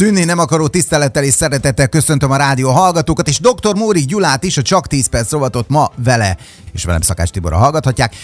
[0.00, 3.74] Szűnni nem akaró tisztelettel és szeretettel köszöntöm a rádió hallgatókat, és dr.
[3.74, 6.36] Móri Gyulát is a Csak 10 perc rovatot ma vele,
[6.72, 8.14] és velem Szakás Tiborra hallgathatják.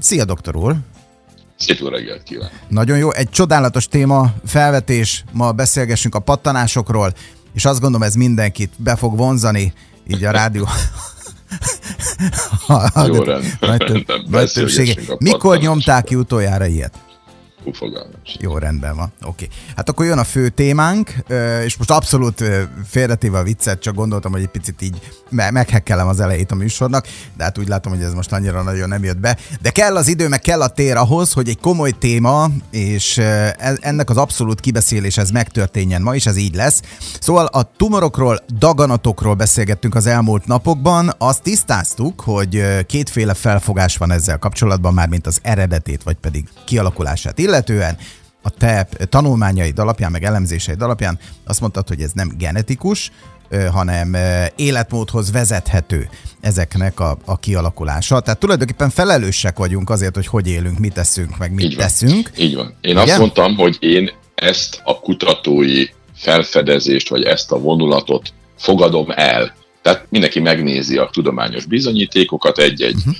[0.00, 0.76] Szia, doktor úr!
[1.58, 2.52] Szép jó reggelt kívánok!
[2.68, 7.12] Nagyon jó, egy csodálatos téma, felvetés, ma beszélgessünk a pattanásokról,
[7.54, 9.72] és azt gondolom ez mindenkit be fog vonzani,
[10.06, 10.68] így a rádió
[13.06, 13.22] Jó
[13.68, 14.26] rendben.
[14.28, 14.94] Nagy többsége.
[15.18, 17.05] Mikor nyomták ki utoljára ilyet?
[17.66, 18.20] Hú, fogalmam.
[18.38, 19.12] Jó, rendben van.
[19.22, 19.48] Oké.
[19.76, 21.14] Hát akkor jön a fő témánk,
[21.64, 22.44] és most abszolút
[22.86, 27.44] félretéve a viccet, csak gondoltam, hogy egy picit így meghekkelem az elejét a műsornak, de
[27.44, 29.36] hát úgy látom, hogy ez most annyira nagyon nem jött be.
[29.60, 33.56] De kell az idő, meg kell a tér ahhoz, hogy egy komoly téma, és e,
[33.80, 36.82] ennek az abszolút kibeszélés ez megtörténjen ma, és ez így lesz.
[37.20, 44.38] Szóval a tumorokról, daganatokról beszélgettünk az elmúlt napokban, azt tisztáztuk, hogy kétféle felfogás van ezzel
[44.38, 47.96] kapcsolatban, már mint az eredetét, vagy pedig kialakulását illetően
[48.42, 53.10] a te tanulmányaid alapján, meg elemzéseid alapján azt mondtad, hogy ez nem genetikus,
[53.72, 54.16] hanem
[54.56, 56.08] életmódhoz vezethető
[56.40, 58.20] ezeknek a, a kialakulása.
[58.20, 61.86] Tehát tulajdonképpen felelősek vagyunk azért, hogy hogy élünk, mit teszünk, meg mit Így van.
[61.86, 62.30] teszünk.
[62.36, 62.66] Így van.
[62.80, 63.02] Én Igen?
[63.02, 65.84] azt mondtam, hogy én ezt a kutatói
[66.14, 69.54] felfedezést, vagy ezt a vonulatot fogadom el.
[69.82, 73.14] Tehát mindenki megnézi a tudományos bizonyítékokat egy-egy uh-huh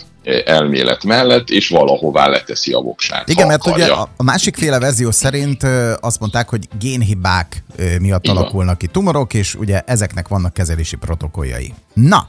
[0.45, 3.29] elmélet mellett, és valahová leteszi a voksát.
[3.29, 3.85] Igen, mert akarja.
[3.85, 5.63] ugye a másik féle verzió szerint
[6.01, 7.65] azt mondták, hogy génhibák
[8.01, 8.37] miatt Igen.
[8.37, 11.75] alakulnak ki tumorok, és ugye ezeknek vannak kezelési protokolljai.
[11.93, 12.27] Na,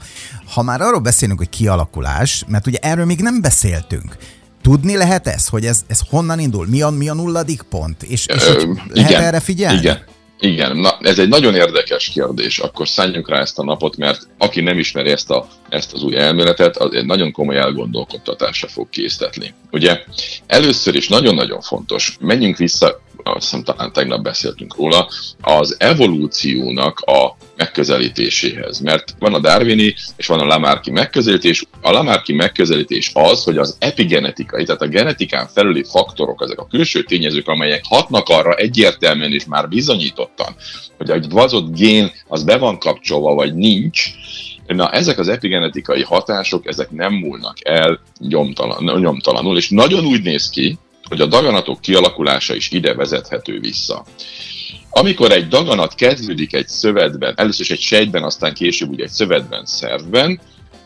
[0.54, 4.18] ha már arról beszélünk, hogy kialakulás, mert ugye erről még nem beszéltünk,
[4.62, 6.68] Tudni lehet ez, hogy ez, ez honnan indul?
[6.68, 8.04] Mi a, mi a nulladik pont?
[8.04, 9.78] És, és Ö, lehet igen, erre figyelni?
[9.78, 10.04] Igen,
[10.40, 14.62] igen, na, ez egy nagyon érdekes kérdés, akkor szálljunk rá ezt a napot, mert aki
[14.62, 19.54] nem ismeri ezt, a, ezt az új elméletet, az egy nagyon komoly elgondolkodtatásra fog késztetni.
[19.72, 20.04] Ugye
[20.48, 25.10] először is nagyon-nagyon fontos, menjünk vissza azt hiszem talán tegnap beszéltünk róla,
[25.42, 28.80] az evolúciónak a megközelítéséhez.
[28.80, 31.64] Mert van a Darwini és van a Lamarcki megközelítés.
[31.82, 37.04] A Lamarcki megközelítés az, hogy az epigenetikai, tehát a genetikán felüli faktorok, ezek a külső
[37.04, 40.56] tényezők, amelyek hatnak arra egyértelműen és már bizonyítottan,
[40.98, 44.06] hogy egy vazott gén az be van kapcsolva, vagy nincs,
[44.68, 50.50] Na, ezek az epigenetikai hatások, ezek nem múlnak el nyomtalan, nyomtalanul, és nagyon úgy néz
[50.50, 50.78] ki,
[51.10, 54.06] hogy a daganatok kialakulása is ide vezethető vissza.
[54.90, 59.66] Amikor egy daganat kezdődik egy szövetben, először is egy sejtben, aztán később ugye egy szövetben,
[59.66, 60.40] szervben,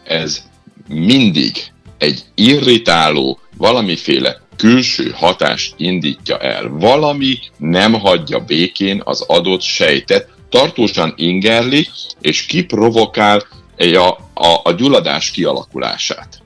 [0.03, 0.43] ez
[0.87, 6.69] mindig egy irritáló, valamiféle külső hatást indítja el.
[6.69, 11.87] Valami nem hagyja békén az adott sejtet, tartósan ingerli,
[12.21, 13.43] és kiprovokál
[13.77, 16.40] a, a, a gyulladás kialakulását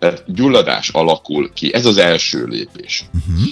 [0.00, 1.74] tehát gyulladás alakul ki.
[1.74, 3.04] Ez az első lépés.
[3.14, 3.48] Uh-huh.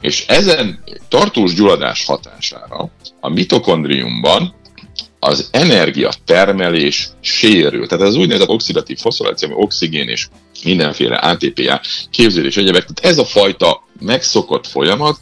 [0.00, 4.54] És ezen tartós gyulladás hatására a mitokondriumban
[5.18, 7.86] az energiatermelés sérül.
[7.86, 10.28] Tehát ez az úgynevezett oxidatív foszforáció, ami oxigén és
[10.64, 12.84] mindenféle ATPA képződés egyebek.
[12.84, 15.18] Tehát ez a fajta megszokott folyamat,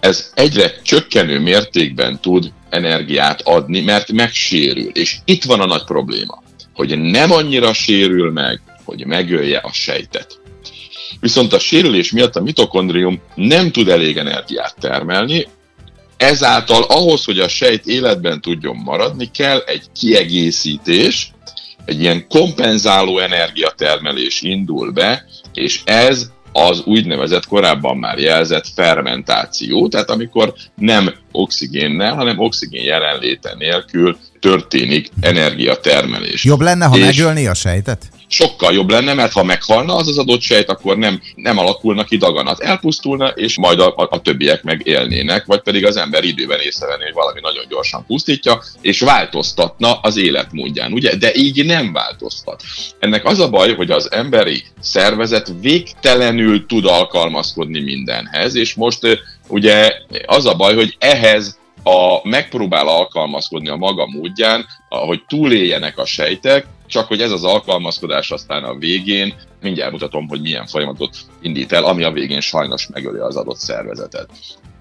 [0.00, 4.90] ez egyre csökkenő mértékben tud energiát adni, mert megsérül.
[4.92, 6.42] És itt van a nagy probléma,
[6.74, 10.40] hogy nem annyira sérül meg, hogy megölje a sejtet.
[11.20, 15.46] Viszont a sérülés miatt a mitokondrium nem tud elég energiát termelni,
[16.16, 21.32] ezáltal ahhoz, hogy a sejt életben tudjon maradni, kell egy kiegészítés,
[21.84, 30.10] egy ilyen kompenzáló energiatermelés indul be, és ez az úgynevezett korábban már jelzett fermentáció, tehát
[30.10, 36.44] amikor nem oxigénnel, hanem oxigén jelenléte nélkül történik energiatermelés.
[36.44, 38.02] Jobb lenne, ha és megölni a sejtet?
[38.28, 42.16] Sokkal jobb lenne, mert ha meghalna az az adott sejt, akkor nem, nem alakulna ki
[42.16, 42.60] daganat.
[42.60, 47.04] Elpusztulna, és majd a, a, a többiek meg élnének, vagy pedig az ember időben észrevenni,
[47.04, 51.16] hogy valami nagyon gyorsan pusztítja, és változtatna az életmódján, ugye?
[51.16, 52.62] De így nem változtat.
[52.98, 59.92] Ennek az a baj, hogy az emberi szervezet végtelenül tud alkalmazkodni mindenhez, és most ugye
[60.26, 66.66] az a baj, hogy ehhez a, megpróbál alkalmazkodni a maga módján, hogy túléljenek a sejtek,
[66.88, 71.84] csak hogy ez az alkalmazkodás aztán a végén, mindjárt mutatom, hogy milyen folyamatot indít el,
[71.84, 74.28] ami a végén sajnos megöli az adott szervezetet.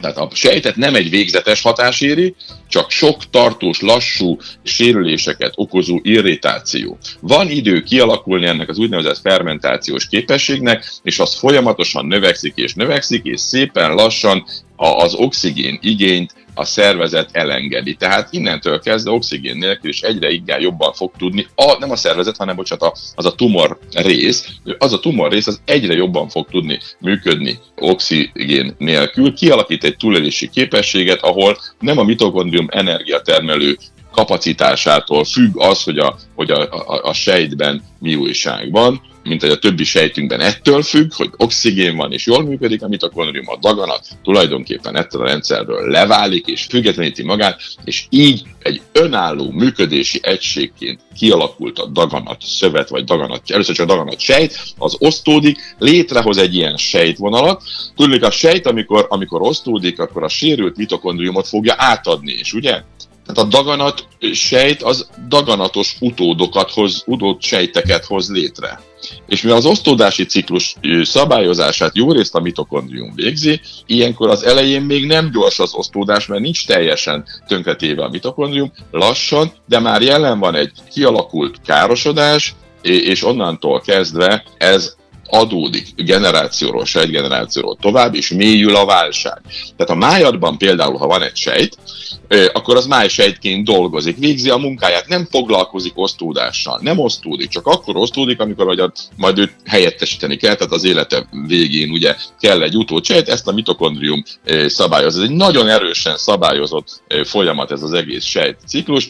[0.01, 2.35] Tehát a sejtet nem egy végzetes hatás éri,
[2.67, 6.97] csak sok tartós, lassú sérüléseket okozó irritáció.
[7.19, 13.39] Van idő kialakulni ennek az úgynevezett fermentációs képességnek, és az folyamatosan növekszik és növekszik, és
[13.39, 14.45] szépen lassan
[14.75, 17.95] az oxigén igényt a szervezet elengedi.
[17.95, 22.37] Tehát innentől kezdve oxigén nélkül is egyre inkább jobban fog tudni, a, nem a szervezet,
[22.37, 26.79] hanem bocsánat, az a tumor rész, az a tumor rész az egyre jobban fog tudni
[26.99, 33.77] működni oxigén nélkül, kialakít egy túlélési képességet, ahol nem a mitokondrium energiatermelő
[34.11, 39.49] kapacitásától függ az, hogy a, hogy a, a, a sejtben mi újság van, mint hogy
[39.49, 44.07] a többi sejtünkben ettől függ, hogy oxigén van és jól működik a mitokondrium, a daganat
[44.23, 51.79] tulajdonképpen ettől a rendszerről leválik és függetleníti magát, és így egy önálló működési egységként kialakult
[51.79, 56.77] a daganat szövet, vagy daganat, először csak a daganat sejt, az osztódik, létrehoz egy ilyen
[56.77, 57.63] sejtvonalat.
[57.95, 62.81] Tudjuk, a sejt, amikor, amikor osztódik, akkor a sérült mitokondriumot fogja átadni, és ugye
[63.27, 68.79] tehát a daganat sejt az daganatos utódokat hoz, utód sejteket hoz létre.
[69.27, 75.05] És mivel az osztódási ciklus szabályozását jó részt a mitokondrium végzi, ilyenkor az elején még
[75.05, 80.55] nem gyors az osztódás, mert nincs teljesen tönkretéve a mitokondrium, lassan, de már jelen van
[80.55, 84.95] egy kialakult károsodás, és onnantól kezdve ez
[85.29, 89.41] adódik generációról, sejtgenerációról tovább, és mélyül a válság.
[89.77, 91.77] Tehát a májadban például, ha van egy sejt,
[92.53, 98.39] akkor az májsejtként dolgozik, végzi a munkáját, nem foglalkozik osztódással, nem osztódik, csak akkor osztódik,
[98.39, 103.47] amikor a, majd őt helyettesíteni kell, tehát az élete végén ugye kell egy utódsejt, ezt
[103.47, 104.23] a mitokondrium
[104.65, 105.17] szabályoz.
[105.17, 109.09] Ez egy nagyon erősen szabályozott folyamat ez az egész sejtciklus,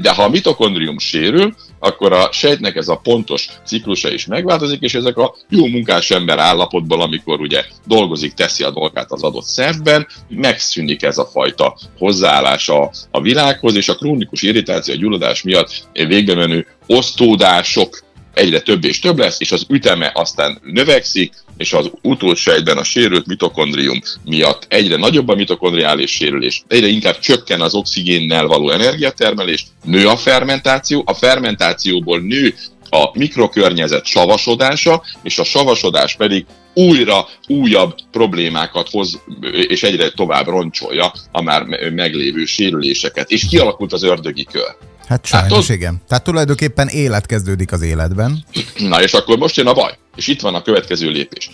[0.00, 4.94] de ha a mitokondrium sérül, akkor a sejtnek ez a pontos ciklusa is megváltozik, és
[4.94, 10.06] ezek a jó munkás ember állapotból, amikor ugye dolgozik, teszi a dolgát az adott szervben,
[10.28, 15.88] megszűnik ez a fajta hozzáállás a, a világhoz, és a krónikus irritáció, a gyulladás miatt
[15.92, 18.04] végbe menő osztódások
[18.34, 23.26] egyre több és több lesz, és az üteme aztán növekszik, és az utósejtben a sérült
[23.26, 30.08] mitokondrium miatt egyre nagyobb a mitokondriális sérülés, egyre inkább csökken az oxigénnel való energiatermelés, nő
[30.08, 32.54] a fermentáció, a fermentációból nő
[32.90, 36.44] a mikrokörnyezet savasodása, és a savasodás pedig
[36.76, 43.30] újra újabb problémákat hoz, és egyre tovább roncsolja a már meglévő sérüléseket.
[43.30, 44.76] És kialakult az ördögi kör.
[45.06, 46.02] Hát sajnos, hát, igen.
[46.08, 48.44] Tehát tulajdonképpen élet kezdődik az életben.
[48.78, 49.98] Na és akkor most jön a baj.
[50.16, 51.50] És itt van a következő lépés.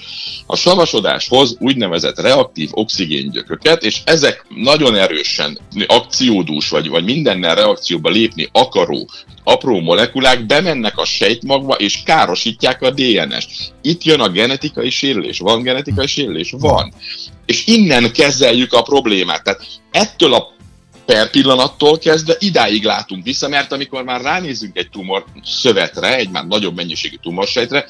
[0.47, 8.11] A savasodás hoz úgynevezett reaktív oxigéngyököket, és ezek nagyon erősen akciódús, vagy, vagy mindennel reakcióba
[8.11, 9.09] lépni akaró
[9.45, 13.73] apró molekulák bemennek a sejtmagba, és károsítják a DNS-t.
[13.83, 15.39] Itt jön a genetikai sérülés.
[15.39, 16.55] Van genetikai sérülés?
[16.59, 16.93] Van.
[17.47, 19.43] És innen kezeljük a problémát.
[19.43, 20.53] Tehát ettől a
[21.07, 26.47] per pillanattól kezdve idáig látunk vissza, mert amikor már ránézünk egy tumor szövetre, egy már
[26.47, 27.87] nagyobb mennyiségű tumorsejtre,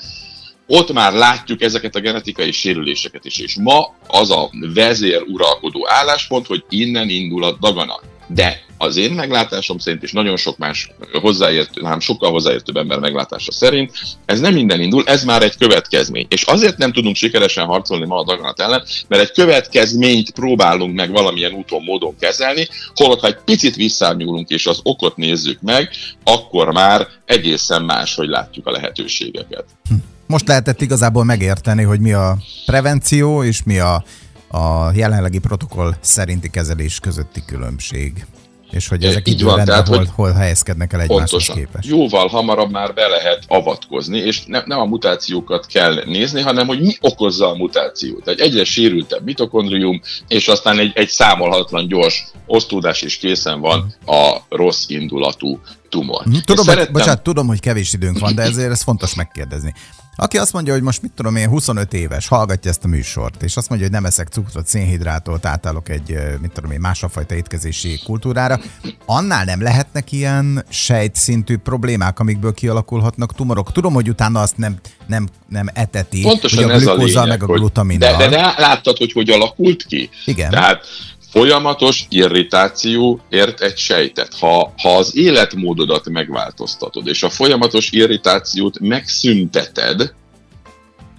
[0.66, 6.46] ott már látjuk ezeket a genetikai sérüléseket is, és ma az a vezér uralkodó álláspont,
[6.46, 8.02] hogy innen indul a daganat.
[8.26, 10.90] De az én meglátásom szerint, és nagyon sok más
[11.20, 13.92] hozzáértő, nem sokkal hozzáértőbb ember meglátása szerint,
[14.24, 16.26] ez nem minden indul, ez már egy következmény.
[16.28, 21.10] És azért nem tudunk sikeresen harcolni ma a daganat ellen, mert egy következményt próbálunk meg
[21.10, 25.90] valamilyen úton, módon kezelni, holott ha egy picit visszányúlunk és az okot nézzük meg,
[26.24, 29.64] akkor már egészen más, hogy látjuk a lehetőségeket.
[29.88, 29.94] Hm.
[30.26, 32.36] Most lehetett igazából megérteni, hogy mi a
[32.66, 34.04] prevenció és mi a,
[34.48, 38.26] a jelenlegi protokoll szerinti kezelés közötti különbség.
[38.72, 41.88] És hogy ezek így van, tehát, hol, hogy hol helyezkednek el egymáshoz képest.
[41.88, 46.80] Jóval hamarabb már be lehet avatkozni, és ne, nem a mutációkat kell nézni, hanem hogy
[46.80, 48.28] mi okozza a mutációt.
[48.28, 54.36] Egy egyre sérültebb mitokondrium, és aztán egy, egy számolhatatlan gyors osztódás is készen van a
[54.48, 55.60] rossz indulatú
[56.00, 56.92] Mhm, tudom, szerettem...
[56.92, 59.74] bocsánat, tudom, hogy kevés időnk van, de ezért ez fontos megkérdezni.
[60.16, 63.56] Aki azt mondja, hogy most mit tudom én, 25 éves, hallgatja ezt a műsort, és
[63.56, 68.60] azt mondja, hogy nem eszek cukrot, szénhidrátot, átállok egy, mit tudom én, másfajta étkezési kultúrára,
[69.06, 73.72] annál nem lehetnek ilyen sejtszintű problémák, amikből kialakulhatnak tumorok.
[73.72, 78.16] Tudom, hogy utána azt nem, nem, nem eteti, Pontosan hogy a glükózzal meg a glutaminnal.
[78.16, 80.10] De, de, de láttad, hogy hogy alakult ki?
[80.24, 80.50] Igen.
[80.50, 80.86] Tehát
[81.32, 84.34] Folyamatos irritáció ért egy sejtet.
[84.38, 90.14] Ha, ha az életmódodat megváltoztatod, és a folyamatos irritációt megszünteted,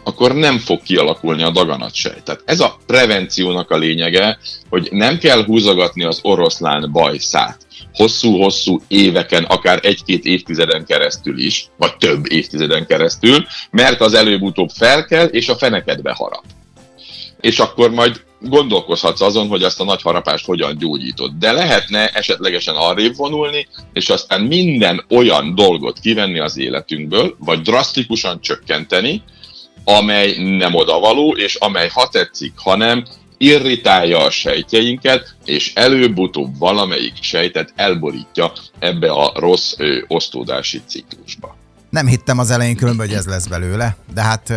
[0.04, 2.24] akkor nem fog kialakulni a daganatsejt.
[2.24, 4.38] Tehát ez a prevenciónak a lényege,
[4.70, 7.58] hogy nem kell húzogatni az oroszlán bajszát
[7.94, 15.28] hosszú-hosszú éveken, akár egy-két évtizeden keresztül is, vagy több évtizeden keresztül, mert az előbb-utóbb felkel,
[15.28, 16.44] és a fenekedbe harap.
[17.42, 21.32] És akkor majd gondolkozhatsz azon, hogy ezt a nagy harapást hogyan gyógyítod.
[21.40, 28.42] De lehetne esetlegesen arrébb vonulni, és aztán minden olyan dolgot kivenni az életünkből, vagy drasztikusan
[28.42, 29.24] csökkenteni,
[29.84, 33.06] amely nem odavaló, és amely ha tetszik, hanem
[33.38, 41.56] irritálja a sejtjeinket, és előbb-utóbb valamelyik sejtet elborítja ebbe a rossz ö, osztódási ciklusba.
[41.90, 44.54] Nem hittem az elején különben, hogy ez lesz belőle, de hát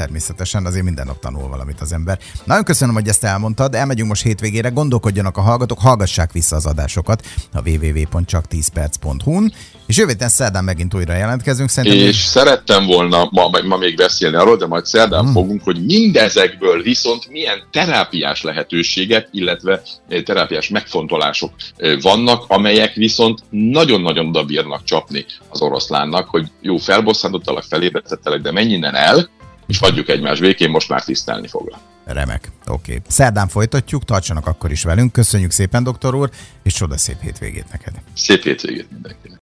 [0.00, 2.18] természetesen azért minden nap tanul valamit az ember.
[2.44, 7.26] Nagyon köszönöm, hogy ezt elmondtad, elmegyünk most hétvégére, gondolkodjanak a hallgatók, hallgassák vissza az adásokat
[7.52, 9.52] a www.csak10perc.hu-n,
[9.86, 11.68] és jövő héten szerdán megint újra jelentkezünk.
[11.68, 12.14] Szerintem és még...
[12.14, 15.32] szerettem volna ma, ma még beszélni arról, de majd szerdán hmm.
[15.32, 23.38] fogunk, hogy mindezekből viszont milyen terápiás lehetőségek, illetve eh, terápiás megfontolások eh, vannak, amelyek viszont
[23.50, 29.28] nagyon-nagyon oda bírnak csapni az oroszlánnak, hogy jó, felbosszantottalak, felébredtettelek, de menj innen el,
[29.70, 31.80] és hagyjuk egymás békén, most már tisztelni foglak.
[32.04, 32.92] Remek, oké.
[32.92, 33.02] Okay.
[33.08, 35.12] Szerdán folytatjuk, tartsanak akkor is velünk.
[35.12, 36.30] Köszönjük szépen, doktor úr,
[36.62, 37.94] és csoda szép hétvégét neked.
[38.14, 39.38] Szép hétvégét mindenkinek.